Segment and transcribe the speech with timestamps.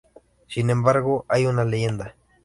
[0.47, 2.15] Sin embargo, hay una leyenda.